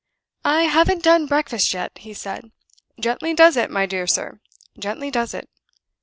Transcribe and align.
"I 0.45 0.63
haven't 0.63 1.03
done 1.03 1.27
breakfast 1.27 1.75
yet," 1.75 1.91
he 1.99 2.15
said. 2.15 2.51
"Gently 2.99 3.35
does 3.35 3.55
it, 3.55 3.69
my 3.69 3.85
dear 3.85 4.07
sir 4.07 4.39
gently 4.79 5.11
does 5.11 5.35
it." 5.35 5.47